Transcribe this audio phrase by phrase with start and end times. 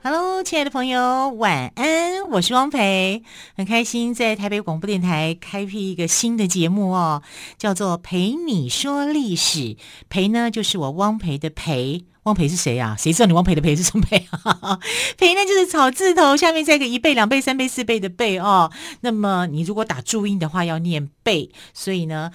[0.00, 2.22] Hello，亲爱的朋友，晚安！
[2.30, 3.24] 我是汪培，
[3.56, 7.22] 很开心在台北广播电台开辟一个新的节目哦，
[7.58, 9.58] 叫做《陪你说历史》。
[10.08, 12.04] 陪呢，就是我汪培的陪。
[12.22, 12.96] 汪培是谁呀、啊？
[12.96, 14.78] 谁知道你汪培的培是什么蓓啊？
[15.18, 18.70] 蓓呢，就是草字头下面再一个一倍、两倍、三倍、四倍的倍哦。
[19.00, 22.30] 那么你如果打注音的话，要念倍，所以呢。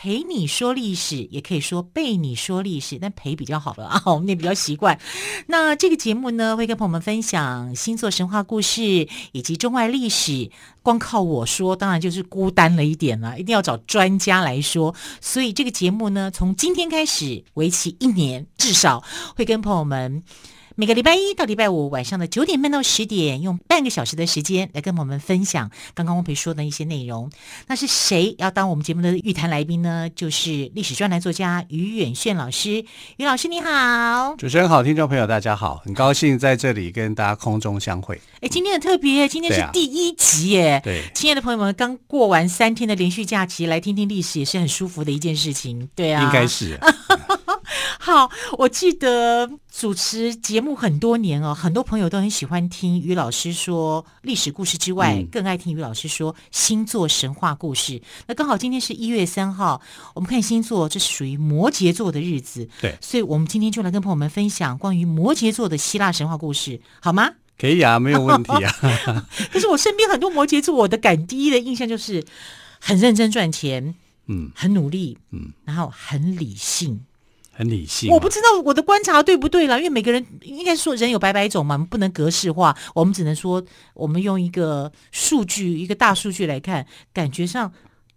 [0.00, 4.96] 陪你说历史，也可以说被你说历史，但陪比较好了啊， 我们也比较习惯。
[5.48, 10.52] 那这个节目呢，会跟朋友们分享星座神话故事以及中外历史。
[10.84, 14.94] 光靠我说，当然就是孤单了一点了，一定要找专家来说。
[15.20, 19.02] 所以这个节目呢，从今天开始，为期一年，至少
[19.34, 20.22] 会跟朋友们。
[20.80, 27.32] 每个礼拜一到礼拜五晚上的九点半到十点，用半个小时的时间来跟我们分享刚刚汪培说的一些内容。
[27.66, 30.08] 那是谁要当我们节目的玉谈来宾呢？
[30.14, 32.84] 就是历史专栏作家于远炫老师。
[33.16, 38.20] 于老师你好，主持人好，听众朋友大家好，很高兴在这里跟大家空中相会。
[38.40, 40.80] 哎，今天很特别，今天是第一集耶。
[40.84, 45.88] 对，亲爱的朋友们，刚过完三天的连续假期，来听听历史也是很舒服的一件事情。
[45.96, 46.78] 对啊，应该是。
[48.00, 58.00] 好，我记得主持节目很多年哦，很多朋友都很喜欢听于老师说历史故事之外，嗯、更爱听于老师说星座神话故事。
[58.26, 59.82] 那刚好今天是一月三号，
[60.14, 62.68] 我们看星座，这是属于摩羯座的日子。
[62.80, 67.32] 对，所以我们今天就来跟朋友们分享关于摩羯座的希腊神话故事，好吗？
[67.58, 68.72] 可以啊，没有问题啊。
[69.52, 72.24] 可是我身边很多摩羯座，我的感第一的印象就是
[72.80, 73.96] 很认真赚钱，
[74.28, 77.00] 嗯，很努力，嗯，然后很理性。
[77.58, 83.64] 很理性，我不知道我的观察对不对了，因为每个人应该说人有百百种嘛，不能格式化，我们只能说
[83.94, 87.72] 我们用一个数据，一个大数据来看，感觉上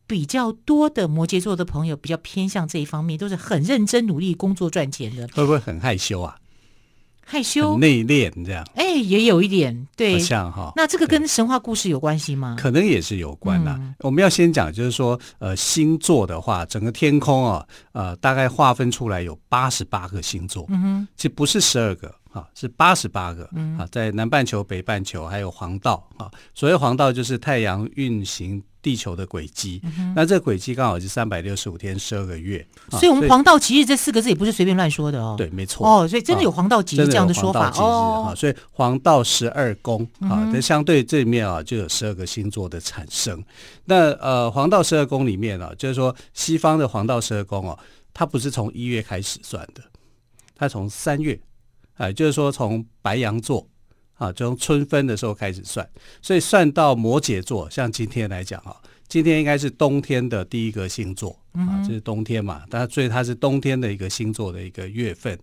[0.06, 6.38] 比较多的摩羯座的朋友比较偏向这一方面，都是很认真努力工作赚钱的，会不会很害羞啊？
[7.32, 10.74] 害羞、内敛这样，哎，也有一点对，像哈。
[10.76, 12.58] 那这个跟神话故事有关系吗？
[12.60, 13.72] 可能也是有关的。
[13.72, 20.66] 嗯、我们要先讲，就是说，呃，星座的话，整个天空啊，呃，大概划分出来有八十八个星座。
[20.68, 23.50] 嗯哼，其实不是十二个啊，是八十八个。
[23.54, 26.30] 嗯啊，在南半球、北半球还有黄道啊。
[26.54, 28.64] 所谓黄道，就是太阳运行。
[28.84, 35.36] 地球的轨迹，嗯、那这个轨迹刚好是三百六十五天十二个月，所以我们黄道吉日这四个字也不是随便乱说的哦。
[35.38, 35.88] 对，没错。
[35.88, 38.34] 哦，所以真的有黄道吉日这样的说法哦。
[38.36, 43.40] 所以黄道十二宫啊，那、嗯、相对这里面啊就有十二个星座的产生。
[43.86, 47.78] 那呃，黄道十二宫里面啊，就是说西方的黄道十二宫哦，
[48.16, 49.84] 它不是从一月开始算的，
[50.56, 51.40] 它从三月，
[52.02, 53.68] 哎，就是说从白羊座。
[54.22, 55.90] 啊，从春分的时候开始算，
[56.22, 58.76] 所以算到摩羯座，像今天来讲啊，
[59.08, 65.36] 今天应该是冬天的第一个星座啊，这是冬天嘛，但所以它是冬天的一个星座的一个月份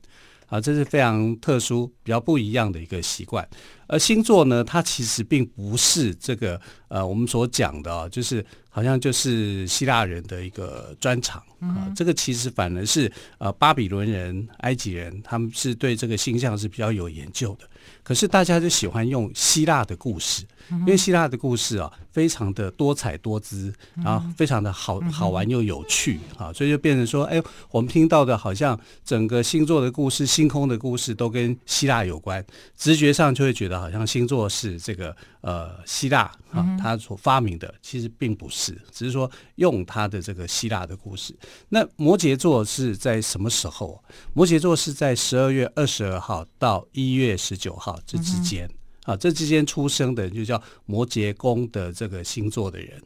[0.48, 3.46] 啊，这是非常特殊、比较不一样的一个习惯。
[3.86, 17.68] 而星座呢，它其实并不是这个呃我们所讲的啊，就是好像就是希腊人的一个专长啊，这个其实反而是呃巴比伦人、埃及人，他们是对这个星象是比较有研究的。
[18.02, 23.72] 可是大家就喜欢用希腊的故事，因为希腊的故事啊，非常的多彩多姿，
[24.02, 32.44] 然后非常的好好玩又有趣啊，所以就变成说，哎，我们听到的好像整个星座的故事、星空的故事都跟希腊有关，
[32.76, 41.36] 直觉上就会觉得好像星座是这个呃希腊啊他所发明的，其实并不是，只是说用他的这个希腊的故事。
[41.68, 44.02] 那摩羯座是在什么时候？
[44.32, 47.98] 摩羯座是在十二月二十二号到一月十九号。
[48.06, 48.66] 这之间、
[49.06, 53.02] 嗯、啊，这之间出生的就叫摩羯宫的这个星座的人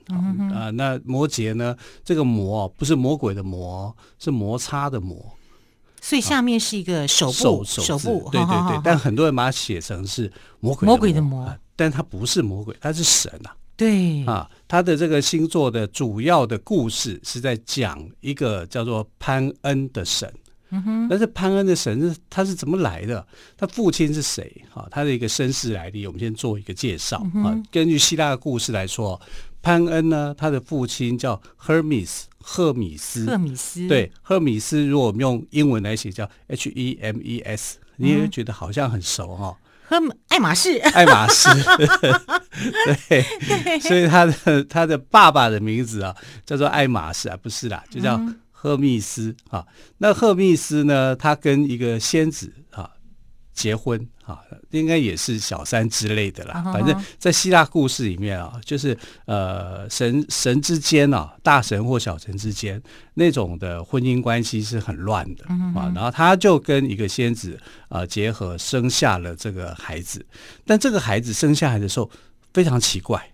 [0.52, 1.76] 啊、那摩羯呢？
[2.04, 5.36] 这个摩不是魔鬼的魔，是摩擦的摩，
[6.00, 8.80] 所以下面是一个手部，啊、手手部，对对对。
[8.84, 13.56] 但很多人把它写成是魔鬼魔鬼的魔，啊，但他不是魔鬼，他是神啊。
[13.76, 20.32] 对啊，他的这个星座的主要的故事是在讲一个叫做潘恩的神。
[20.74, 23.26] 嗯哼，但是潘恩的神是他是怎么来的？
[23.56, 24.64] 他父亲是谁？
[24.70, 27.60] 哈，他的一个身世来历，我们先做一个介绍啊。
[27.70, 29.20] 根据希腊的故事来说，
[29.60, 33.26] 潘恩呢，他的父亲叫 Hermes，赫米斯。
[33.26, 39.54] 赫米斯，对，赫米斯，如果我们用英文来写叫 H E M E S，你也觉得好像很熟哈。
[40.00, 41.48] 和爱马仕，爱马仕，
[43.08, 43.24] 对，
[43.64, 43.80] 对。
[43.80, 46.14] 所以他的他的爸爸的名字啊
[46.46, 49.64] 叫做爱马仕啊，不是啦，就叫赫密斯啊。
[49.98, 52.90] 那赫密斯呢，他跟一个仙子啊
[53.52, 54.08] 结婚。
[54.24, 54.38] 啊，
[54.70, 56.62] 应该也是小三之类的啦。
[56.72, 58.96] 反正，在希腊故事里面啊，就是
[59.26, 62.80] 呃，神神之间啊，大神或小神之间
[63.14, 65.44] 那种的婚姻关系是很乱的
[65.74, 65.90] 啊。
[65.92, 67.58] 然后他就跟一个仙子
[67.88, 70.24] 啊结合，生下了这个孩子。
[70.64, 72.08] 但这个孩子生下来的时候
[72.54, 73.28] 非常奇怪，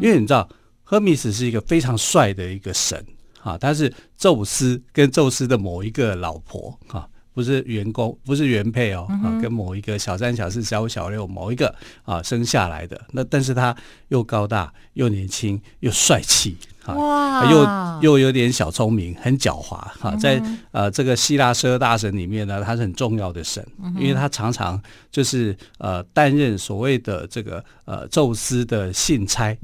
[0.00, 0.48] 因为你知道，
[0.82, 3.04] 赫米斯是一个非常帅的一个神
[3.42, 7.06] 啊，他是宙斯跟宙斯的某一个老婆啊。
[7.40, 13.00] 不是员工，不是原配哦，啊，跟某一个小三、小四、小五、小六某一个啊生下来的。
[13.12, 13.74] 那但是他
[14.08, 20.42] 又高大，又年轻，又帅气，啊，哇又又有点小聪明，很狡猾，哈、啊，在
[20.72, 23.64] 呃这个希腊十二大神里面呢，他是很重要的神，
[23.98, 29.56] 因为他常常就是呃担任所谓的这个呃宙斯的信差。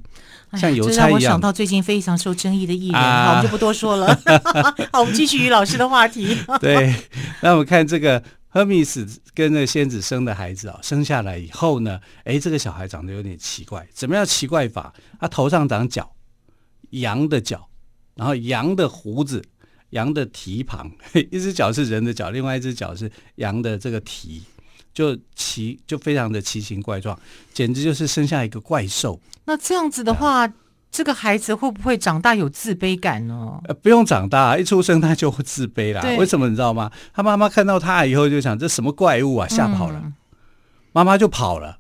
[0.53, 4.07] 像邮差一样，我想到最近非常受争议的艺人，啊、好，我们就不多说了。
[4.93, 6.39] 好，我们继续于老师的话题。
[6.61, 6.95] 对，
[7.43, 14.95] 那我们看这个赫密斯跟那个仙子生的孩子啊，生下来以后呢，哎，这个小孩长得有点奇怪，怎么样奇怪法？
[15.21, 16.09] 他头上长角，
[17.01, 17.69] 羊的脚，
[18.15, 19.43] 然后羊的胡子，
[19.91, 20.91] 羊的蹄旁，
[21.31, 24.43] 一只脚是人的脚，另外一只脚是羊的这个蹄。
[24.97, 27.21] 就奇就非常的奇形怪状，
[27.53, 29.21] 简直就是生下一个怪兽。
[29.45, 30.55] 那这样子的话，啊、
[30.91, 33.61] 这个孩子会不会长大有自卑感呢？
[33.69, 36.01] 呃，不用长大，一出生他就会自卑啦。
[36.17, 36.91] 为什么你知道吗？
[37.13, 40.15] 他妈妈看到他以后就想，这什么怪物啊，吓跑了，嗯、
[40.95, 41.79] 妈妈就跑了。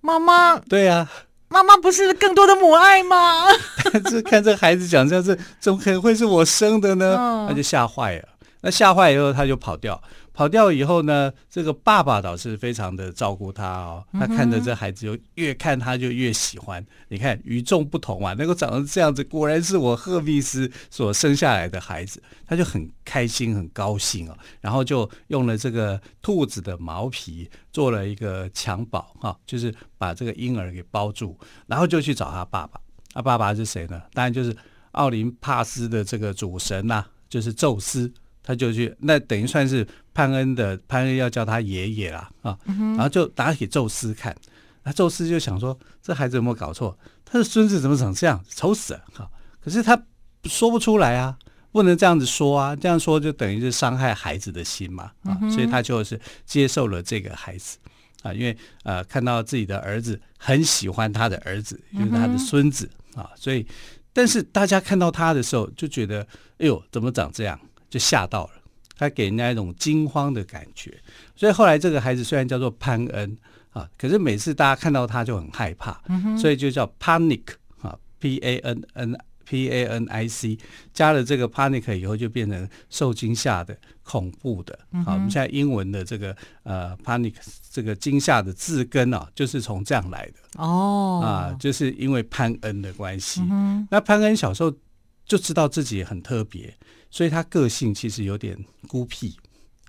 [0.00, 1.10] 妈妈，对呀、啊，
[1.54, 3.44] 妈妈不是更多的母爱吗？
[3.92, 7.16] 但是看这孩子讲这样子，怎么可能会是我生的呢？
[7.16, 8.24] 嗯、他就吓坏了。
[8.62, 10.02] 那吓坏以后，他就跑掉。
[10.34, 14.04] 跑掉以后呢，这个爸爸倒是非常的照顾他哦。
[14.12, 16.84] 他看着这孩子，就越看他就越喜欢。
[17.08, 24.36] 你看与众不同啊，能够长成这样子，果然是我赫密斯所生下来的孩子，他就很开心很高兴哦。
[24.60, 31.38] 然后就用了这个兔子的毛皮做了一个襁褓哈，就是把这个婴儿给包住，
[31.68, 32.80] 然后就去找他爸爸。
[33.12, 34.02] 他爸爸是谁呢？
[34.12, 34.56] 当然就是
[34.90, 38.12] 奥林帕斯的这个主神呐、啊，就是宙斯。
[38.44, 44.36] 他就去，那等于算是潘恩的潘恩要叫他爷爷啦啊，然后就打给宙斯看，
[44.82, 46.96] 那宙斯就想说，这孩子有没有搞错？
[47.24, 49.28] 他的孙子怎么长这样，丑死了哈！
[49.60, 50.00] 可是他
[50.44, 51.36] 说不出来啊，
[51.72, 57.78] 不能这样子说啊，这样说就等于是伤害孩子的心嘛啊，所以他就是接受了这个孩子
[58.22, 63.66] 啊，因为呃看到自己的儿子很喜欢他的儿子，就是他的孙子啊，所以
[64.12, 66.20] 但是大家看到他的时候就觉得，
[66.58, 67.58] 哎呦，怎么长这样？
[67.94, 68.50] 就吓到了，
[68.98, 70.92] 他给人家一种惊慌的感觉，
[71.36, 73.38] 所以后来这个孩子虽然叫做潘恩
[73.70, 77.44] 啊，可是每次大家看到他就很害怕，嗯、所以就叫 panic
[77.80, 80.58] 啊，p a n n p a n i c，
[80.92, 84.76] 加了这个 panic 以后就变成受惊吓的、恐怖的。
[85.04, 87.34] 好、我们现在英文的这个呃 panic
[87.70, 93.40] 这个惊吓的字根啊，就是从这样来的哦，啊，就是因为潘恩的关系。
[93.48, 94.74] 嗯、那潘恩小时候
[95.24, 96.74] 就知道自己很特别。
[97.14, 99.36] 所以他个性其实有点孤僻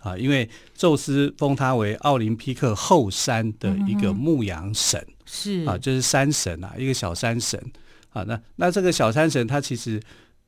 [0.02, 7.60] 啊，因为宙斯封他为奥林匹克后山的一个牧羊神，是啊，就是山神啊，一个小山神
[8.12, 8.22] 啊。
[8.28, 10.00] 那那这个小山神他其实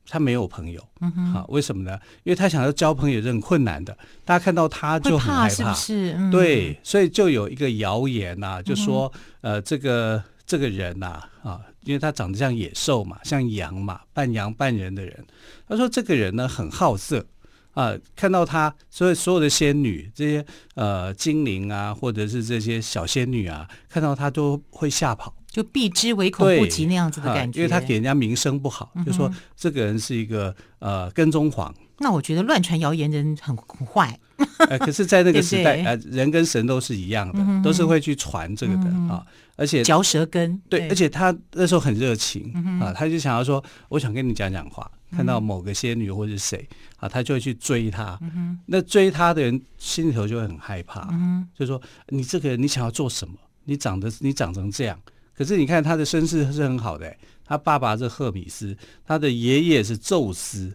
[0.06, 1.98] 他没有朋友，嗯哼，啊，为什么呢？
[2.22, 6.14] 因为他想要交朋友是很困难的，大家看到他就很害怕，是不是？
[6.16, 11.60] 嗯、对，所以就有一个谣言呐，就说呃，这个这个人呐，啊。
[11.84, 15.24] 因为他长得像野兽嘛，像羊嘛，半羊半人的人。
[15.66, 17.24] 他说这个人呢很好色
[17.72, 27.60] 啊，看到他，所以所有的仙女这些呃精灵啊，或者是这些小仙女啊，看到他都会吓跑，就避之唯恐不及那样子的感觉。
[27.60, 31.74] 啊、因为他给人家名声不好，嗯、就说这个人是一个呃跟踪狂。
[32.00, 34.18] 那我觉得乱传谣言的人很很坏。
[34.68, 39.24] 呃，可是，在那个 时代，呃，人跟神都是一样的，都是会去传这个的啊。
[39.58, 42.50] 而且嚼舌根，对，而且他那时候很热情
[42.80, 44.90] 啊，他就想要说，我想跟你讲讲话。
[45.10, 48.20] 看到某个仙女或者谁啊，他就会去追她。
[48.66, 51.08] 那追她的人心里头就会很害怕，
[51.58, 53.34] 就说你这个人你想要做什么？
[53.64, 55.00] 你长得你长成这样，
[55.34, 60.74] 可是你看他的身世是很好的，他爸爸是赫米斯，他的爷爷是宙斯。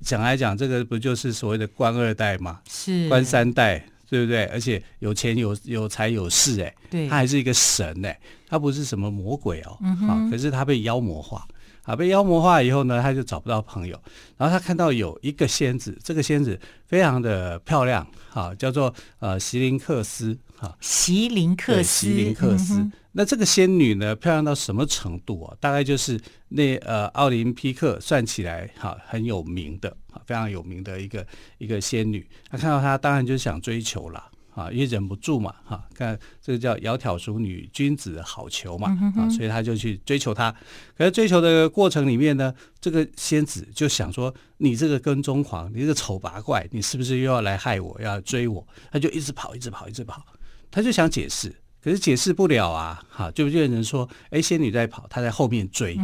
[0.00, 2.60] 讲来讲，这个不就是所谓的官二代吗？
[2.68, 4.44] 是官三代，对不对？
[4.46, 11.46] 而且有钱有有财有势，哎，对，他还是一个神，哎，他不是什么魔鬼哦，嗯、啊，可是他被妖魔化，
[11.86, 13.98] 啊，被妖魔化以后呢，他就找不到朋友。
[14.36, 22.74] 然后他看到有一个仙子，这个仙子非常的漂亮，啊，叫做呃席林克斯，哈，席琳克斯，席琳克斯。
[22.80, 25.56] 嗯、那这个仙女呢，漂亮到什么程度啊？
[25.60, 31.26] 大概就是那呃奥林匹克算起来哈很有名的，啊非常有名的一个
[31.58, 32.28] 一个仙女。
[32.50, 34.22] 他看到她，当然就想追求了。
[34.56, 40.50] 啊，因为忍不住嘛，哈，看这个叫“窈窕淑女，君子好逑”嘛，啊，所以他就去追求她。
[40.96, 50.24] 可是追求的过程里面呢，这个仙子就想说：“你这个跟踪狂，你这个丑八怪，你是不是又要来害我，要追我？”他就一直跑，一直跑，一直跑。
[50.70, 55.98] 他就想解释，可是解释不了啊，哈，就变成说：“哎，仙女在跑，她在后面追。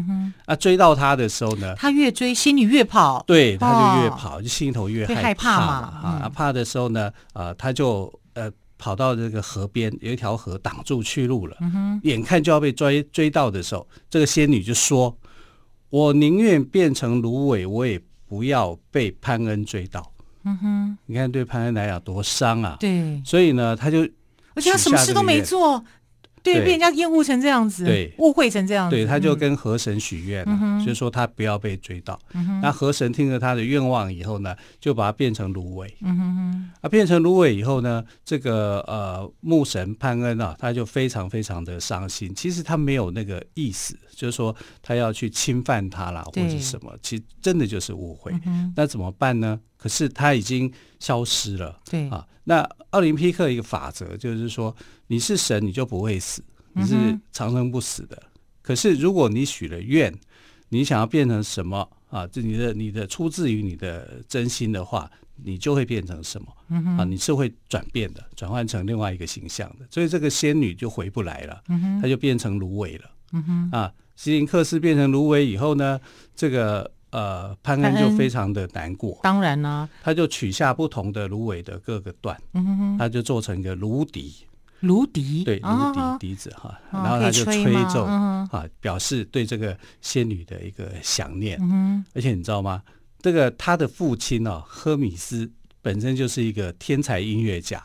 [0.44, 8.12] 啊，追到她的时候呢，她越追，仙女越跑，对，她就越跑，就心头越害怕嘛，啊，啊，怕的时候呢，啊，他就。
[8.34, 11.56] 呃，跑到这个河边，有一条河挡住去路了。
[11.60, 15.16] 嗯、眼看就要被追追到的时候，这个仙女就说
[15.90, 20.12] ：“我宁愿变成芦苇，我也不要被潘恩追到。”
[20.44, 22.76] 嗯哼，你看对潘恩来讲多伤啊！
[22.80, 24.00] 对，所以呢，他就
[24.54, 25.84] 而且他什么事都没做。
[26.42, 32.18] 对，被人家厌恶成这样子，对，误会成这样子，对，他就跟河神许愿了，嗯、就是说他不要被追到。
[32.34, 35.94] 嗯、那河神听了他的愿望以后呢，就把他变成芦苇。
[36.00, 42.34] 嗯哼，啊，变成芦苇以后呢，这个呃牧神潘恩啊，他就非常非常的伤心。
[42.34, 48.32] 其实他没有那个意思，就是说他要去侵犯他啦，或者什么，其实真的就是误会。
[48.46, 49.60] 嗯、那怎么办呢？
[49.82, 51.76] 可是他已经消失了。
[51.90, 54.72] 对啊，那奥林匹克一个法则就是说，
[55.08, 56.40] 你是神，你就不会死，
[56.74, 56.94] 你是
[57.32, 58.16] 长生不死的。
[58.16, 58.30] 嗯、
[58.62, 60.14] 可是如果你许了愿，
[60.68, 62.24] 你想要变成什么啊？
[62.28, 65.10] 这你的你的出自于你的真心的话，
[65.42, 67.02] 你就会变成什么、嗯、啊？
[67.02, 69.86] 你是会转变的，转换成另外一个形象的。
[69.90, 73.10] 所以这个仙女就回不来了，嗯、她就变成芦苇了。
[73.32, 76.00] 嗯、哼啊，希林克斯变成芦苇以后呢，
[76.36, 76.88] 这个。
[77.12, 84.34] 呃，潘恩就非常的难过，当然呢，他就取下不同的芦苇的各个段，嗯哼哼，他就做成一个芦笛，
[84.80, 88.48] 芦笛，对，芦笛笛子哈，然后他就吹奏啊，
[88.80, 92.82] 表示对这个仙女的一个想念，嗯，而且你知道吗？
[93.20, 95.48] 这个他的父亲哦，赫米斯
[95.82, 97.84] 本身就是一个天才音乐家，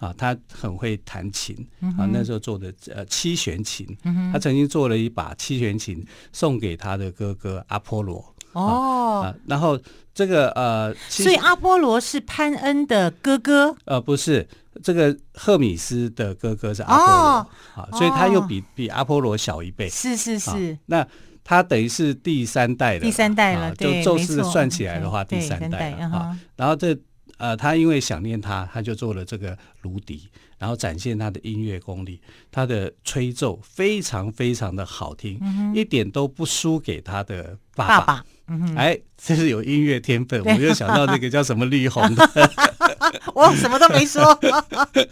[0.00, 1.56] 啊，他很会弹琴，
[1.96, 3.86] 啊，那时候做的呃七弦琴，
[4.30, 8.22] 他曾经做了一把七弦琴送给他的哥哥阿波罗。
[8.60, 9.78] 哦、然后
[10.14, 13.76] 这个呃，所以阿波罗是潘恩的哥哥？
[13.84, 14.48] 呃，不是，
[14.82, 19.88] 这个赫米斯的哥哥是阿波罗，哦、啊，所以他又比比阿波罗小一辈。
[19.90, 21.06] 是是是、啊，那
[21.44, 26.38] 他等于是第三代的，第三代了，啊、就宙斯算起来的话，第三代了啊。
[26.56, 26.96] 然后这
[27.38, 30.28] 呃，他因为想念他，他就做了这个芦笛。
[30.58, 32.18] 然后展现他的音乐功力，
[32.50, 38.00] 他的吹奏非常非常的好听，嗯、一点都不输给他的爸爸。
[38.00, 42.26] 爸爸嗯、哎，这是有音乐天分，对我就想到那个叫什么绿红的。
[43.34, 44.38] 我什么都没说，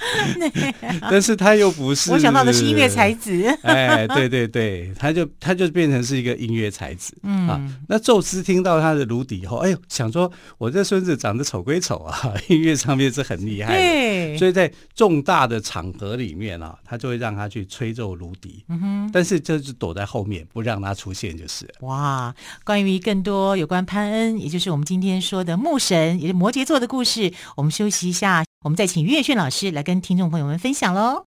[1.11, 2.11] 但是他又不是。
[2.13, 3.45] 我想到的是音乐才子。
[3.63, 7.17] 哎，对对对，他就他就变成是一个音乐才子。
[7.23, 13.79] 嗯啊，那宙斯听到他的芦笛以后，哎呦，想说我这孙子长得丑归丑啊，音乐上面是很厉害的。
[13.79, 18.65] 对，所以在重大的场合里面啊，他就会让他去吹奏芦笛。
[18.69, 21.69] 嗯哼，但是就是躲在后面，不让他出现就是。
[21.81, 31.27] 哇，关于更多有关潘恩，也就是我们今天说的牧神，也是摩羯座的故事，我们休息一下，我们再请岳炫老师来跟听众朋友们分享喽。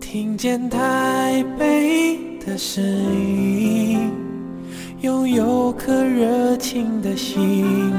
[0.00, 4.10] 听见台北的声音，
[5.00, 7.92] 拥有颗热情的心，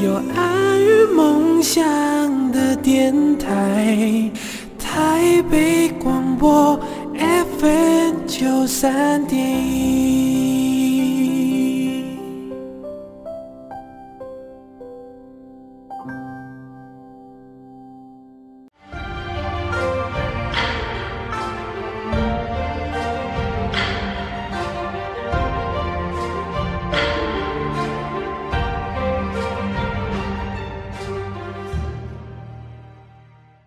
[0.00, 4.30] 有爱与梦想的电台，
[4.78, 6.78] 台北广播。
[7.18, 10.25] FM 九三点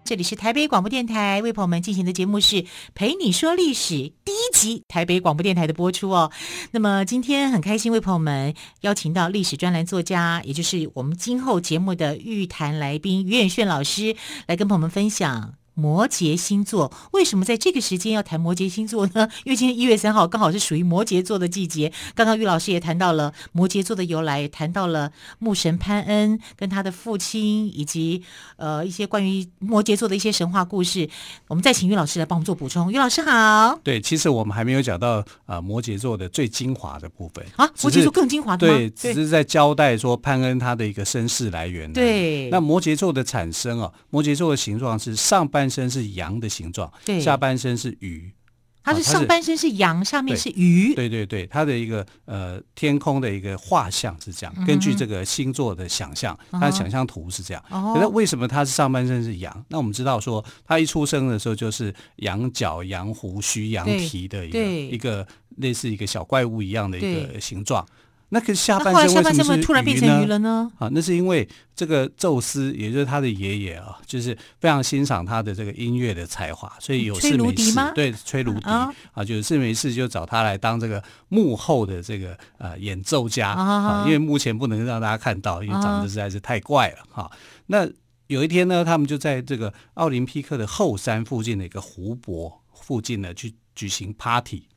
[0.10, 2.56] 这里是台北广播电台为朋友们进行的节目是
[2.96, 3.94] 《陪你说历史》
[4.26, 6.32] 第一集，台北广播电台的播出哦。
[6.72, 14.16] 那么今天很开心为朋友们邀请到历史专栏作家，也就是我们今后节目的预谈来宾于远炫老师
[14.48, 16.92] 来跟朋友们分享摩羯星座。
[17.12, 19.28] 为什么在这个时间要谈摩羯星座呢？
[19.46, 21.92] 因为今天一月三号刚好是属于摩羯座的季节。
[22.14, 28.22] 刚刚于老师也谈到了摩羯座的由来，谈到了牧神潘恩跟他的父亲，以及
[28.58, 31.10] 呃一些关于摩羯座的一些神话故事。
[31.48, 32.92] 我们再请于老师来帮我们做补充。
[32.92, 33.80] 于老师好。
[33.84, 38.58] 对，其实我们还没有讲到啊、呃、摩羯座的最精华的部分啊，摩羯座更精华？
[38.58, 41.92] 对，只是在交代说潘恩他的一个身世来源。
[41.94, 48.32] 对，那摩羯座的产生啊，摩羯座的形状是上半身是羊的形状，对，下半身是鱼。
[48.82, 50.96] 它是上半身是羊，是上面是鱼。
[50.96, 54.66] 对对对，它的一个呃天空的一个画像是这样。
[54.66, 57.64] 根据这个星座的想象，它的想象图是这样。
[57.70, 57.94] 哦。
[57.94, 59.66] 可是为什么它是上半身是羊？
[59.68, 67.86] 那我们知道说，它一出生的时候就是羊角、羊胡须、羊皮的一个一个类似一个小怪物一样的一个形状。
[68.32, 70.72] 那个下半身为什么突然变成鱼了呢？
[70.78, 78.94] 啊，那是因为这个宙斯，也就是他的爷爷啊，就是非常欣赏他的这个音乐的才华，所以有事没事，对，吹芦笛啊，
[79.26, 87.32] 有事没事就找他来当这个幕后的这个呃演奏家啊，啊，因为目前不能让大家看到，因为长得实在是太怪了哈，啊。
[87.66, 87.90] 那
[88.28, 94.68] 有一天呢，他们就在这个奥林匹克的后山附近的一个湖泊附近呢，去举行 party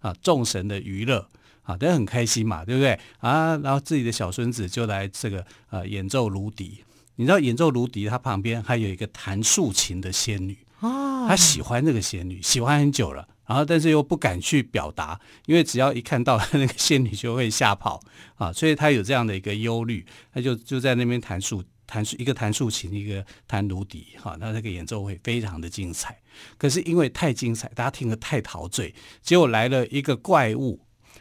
[0.00, 1.28] 啊，众神的娱乐。
[1.68, 3.58] 啊，都很开心嘛，对不对啊？
[3.58, 6.82] 然后自己的小孙子就来这个呃演奏芦笛。
[7.16, 13.28] 你知道演奏芦笛，他旁边还有一个弹竖琴的仙女啊，他喜欢这个仙女，喜欢很久了。
[13.46, 18.00] 然后但是又不敢去表达，因为只要一看到 那个仙女就会吓跑
[18.36, 24.06] 啊，所以他有这样的一个忧虑，他就就在那边弹竖弹竖一个弹竖琴，一个弹芦笛。
[24.22, 26.18] 哈、啊，那这个演奏会非常的精彩。
[26.56, 30.80] 可是因为太精彩，大家听得太陶醉，结果来了一个怪物。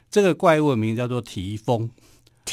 [0.09, 1.89] 这个怪物的名字叫做提风，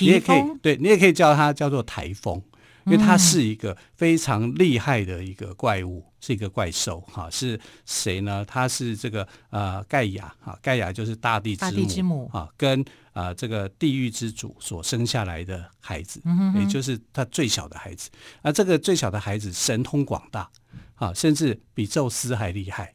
[0.01, 2.43] 你也可以，对，你也可以叫它叫做台风，
[2.87, 7.31] 因为它是一个非常厉害的一个怪物，是一个怪兽哈。
[7.31, 8.45] 是谁呢？
[8.45, 12.81] 它是这个呃盖亚哈，盖亚就是大地之母，大地之母啊，跟
[13.13, 16.21] 啊、呃、这个地狱之主所生下来的孩子，
[16.59, 18.11] 也就是他最小的孩子。
[18.43, 20.51] 啊这个最小的孩子神通广大
[20.97, 22.93] 啊，甚至比宙斯还厉害。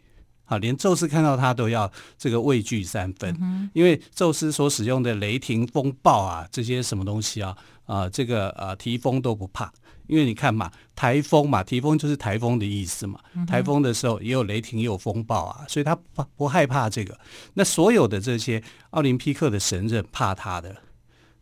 [0.49, 9.71] 啊，连宙斯看到他都要这个畏惧三分，嗯，因为宙斯所使用的雷霆风暴啊，这些什么东西啊，啊，这个啊，提风都不怕，
[10.07, 17.15] 因为你看嘛，台风嘛，提风就是台风的意思嘛，台风的时候也有雷霆，也有风暴啊，所以他不不害怕这个。
[17.53, 20.75] 那所有的这些奥林匹克的神人怕他的，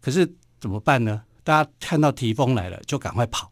[0.01, 1.23] 可是怎么办呢？
[1.45, 3.49] 大家看到提风来了，就赶快跑，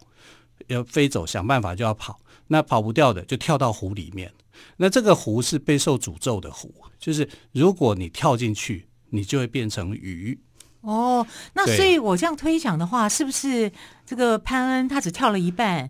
[0.68, 2.20] 要飞走，想办法就要跑。
[2.48, 4.32] 那跑不掉的，就跳到湖里面。
[4.78, 10.40] 那这个湖是备受诅咒的湖，就是如果你跳进去，你就会变成鱼。
[10.82, 13.72] 哦，那所以我这样推想的话，是不是
[14.06, 15.90] 这个潘恩他只跳了一半？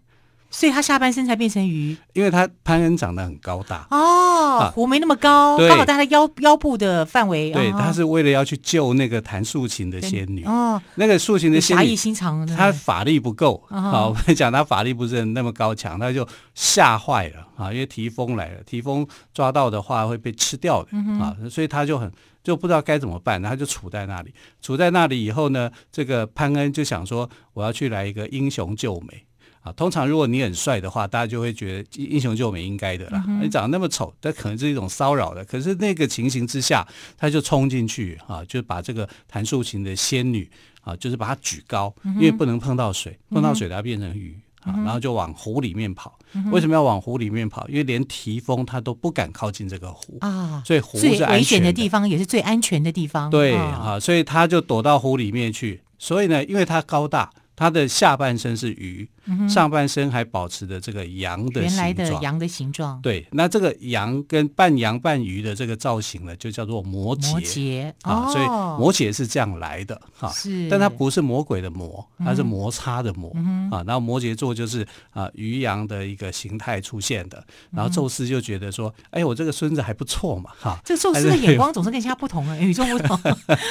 [0.56, 3.86] 所以他下半身才变成鱼，因为他潘恩长得很高大。
[3.92, 7.52] 哦，湖没那么高，刚好在他腰腰部的范围。
[7.52, 10.46] 对，他是为了要去救那个弹竖琴的仙女。
[10.46, 13.62] 哦，那个竖琴的仙女侠义心肠，他法力不够。
[13.68, 22.10] 好，我跟你讲，他法力不是那么高强，他就吓坏了啊，因为提丰来了，提丰抓到的话会被吃掉的啊，所以他就很
[22.42, 29.26] 就不知道该怎么办，他就杵在那里，杵在那里以后呢，这个潘恩就想说，我要去来一个英雄救美。
[29.66, 33.24] 啊，通常如果你很帅的话，大家就会觉得英雄救美应该的啦。
[33.28, 35.44] 嗯、你长得那么丑，这可能是一种骚扰的。
[35.44, 40.48] 可是那个情形之下，他就冲进去啊，就把这个弹竖琴的仙女
[40.84, 46.52] 啊，就是把她举高，嗯，因为不能碰到水，碰到水它变成鱼，嗯、啊，然后就往湖里面跑，嗯。
[46.52, 47.68] 为什么要往湖里面跑？
[47.68, 53.32] 因为连提风他都不敢靠近这个湖啊，所以湖是危险的地方，也是最安全的地方。
[53.32, 55.82] 对啊，所以他就躲到湖里面去。
[55.98, 57.32] 所以呢，因为他高大。
[57.58, 63.00] 他的下半身是鱼，嗯，上半身还保持着这个羊的原来的羊的形状。
[63.02, 67.32] 对，那这个羊跟半羊半鱼的这个造型呢，就叫做摩羯。
[67.32, 70.30] 摩羯啊，所以摩羯是这样来的哈。
[70.32, 73.84] 是，但它不是魔鬼的魔，它是摩擦的摩，嗯、啊。
[73.86, 77.44] 然后摩羯座就是啊鱼羊的一个形态出现的。
[77.72, 80.78] 然后宙斯就觉得说，哎，我这个孙子还不错嘛，哈。
[80.84, 83.18] 这宙斯的眼光总是跟其他不同啊，与众不同。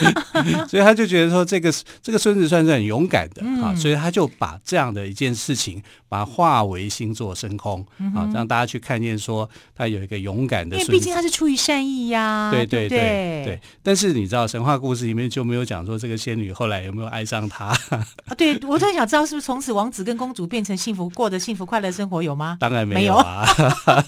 [0.69, 3.75] 所以他就觉得说，这个这个孙子算是很勇敢的啊。
[3.75, 10.77] 所以他就把这样的一件事情，把它化为星座升空、嗯、啊，让大家去看见说他有一个勇敢的。
[10.77, 13.61] 因为毕竟他是出于善意呀、啊，对对对对，对。
[13.83, 17.67] 但是你知道神话故事里面就没有讲说这个仙女后来有没有爱上他？
[17.91, 22.57] 啊，对，我特别想知道是不是从此王子跟公主变成幸福，过的幸福快乐生活有吗？
[22.61, 23.45] 当然没有啊。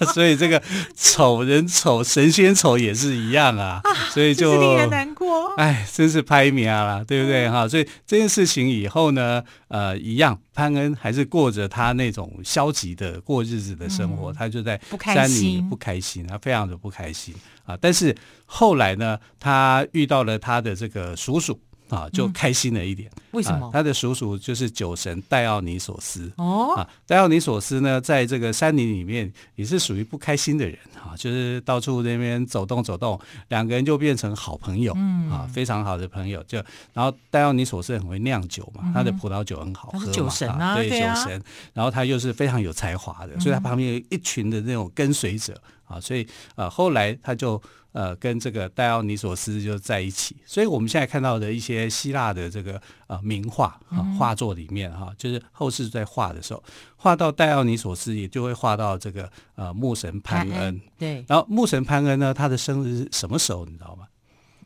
[0.01, 0.63] 有 所以这个
[0.95, 3.81] 丑人丑，神仙丑也是一样啊。
[3.83, 5.53] 啊所以就令人难过。
[5.57, 7.67] 哎，真是拍灭了，对不对哈？
[7.67, 9.43] 所以这件事情以后呢？
[9.69, 17.35] 呃，一样，潘恩还是过着他那种消极的过日子的生活，嗯、他就在山里不开心，他非常的不开心
[17.65, 17.77] 啊。
[17.79, 21.61] 但是后来呢，他遇到了他的这个叔叔。
[21.89, 23.11] 啊，就开心了一点。
[23.17, 23.71] 嗯、为什么？
[23.73, 26.31] 他的叔叔就是酒神戴奥尼索斯。
[26.37, 36.43] 哦，啊，戴奥尼索斯呢，在这个山林里面也是属于不开心的人啊，就是到处那边走动走动，两个人就变成好朋友，嗯啊，非常好的朋友。
[36.45, 41.43] 就然后戴奥尼索斯很会酿酒嘛，嗯、他的葡萄酒很好喝嘛，酒神啊，对，对啊、酒神。
[41.73, 47.61] 然后他又是非常有才华的，嗯、所以他旁边有一群的那种跟随者啊，所以呃，后来他就。
[47.93, 56.63] 呃，跟这个戴奥尼索斯就在一起，所以我们现在看到的一些希腊的这个呃名画啊画作里面哈、啊，就是后世在画的时候，
[56.97, 60.79] 画到戴奥尼索斯，也就会画到这个呃牧神潘恩。
[60.99, 63.65] 对，然后牧神潘恩呢，他的生日是什么时候？
[63.65, 64.07] 你知道吗？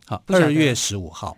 [0.08, 1.36] 好，二月十五号。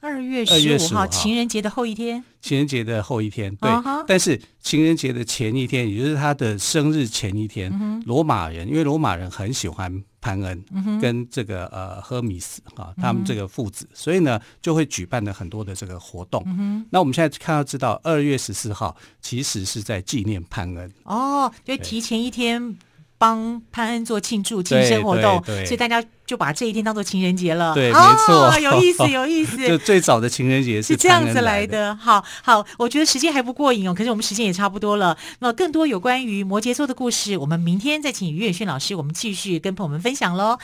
[0.00, 2.22] 二月十五号，情人节的后一天。
[2.40, 3.68] 情人节的后一天，对。
[3.68, 4.04] Uh.
[4.06, 7.70] 但是情人节的前一天，也就是他的生日前一天，
[8.06, 8.24] 罗、uh.
[8.24, 11.00] 马人，因为罗马人很喜欢潘恩，uh.
[11.00, 13.98] 跟这个呃赫米斯啊，他们这个父子，uh.
[13.98, 16.44] 所以呢，就会举办了很多的这个活动。
[16.44, 16.84] Uh.
[16.90, 20.92] 那我们现在看到知道，二月十四号其实是在纪念潘恩。
[21.02, 22.76] 哦，oh, 就提前一天
[23.18, 26.04] 帮潘恩做庆祝庆生活动，所以大家。
[26.28, 29.56] 就把这一天当做情人节了，对，没错，哦， 有意思，有意思。
[29.66, 31.96] 就最早的情人节是，是这样子来的。
[31.96, 35.16] 好好，我觉得时间还不过瘾哦，可是我们时间也差不多了。
[35.38, 40.58] 那更多有关于摩羯座的故事，我们明天再请于远逊老师，我们继续跟朋友们分享喽。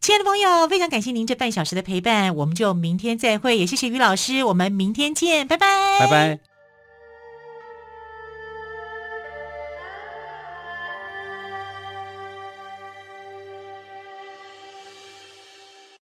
[0.00, 3.58] 亲爱的朋友，非常感谢您这半小时的陪伴，我们就明天再会。
[3.58, 5.66] 也谢谢于老师，我们明天见，拜拜，
[5.98, 6.49] 拜拜。